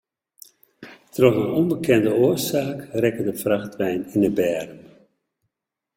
[1.13, 4.79] Troch noch ûnbekende oarsaak rekke de frachtwein yn de berm.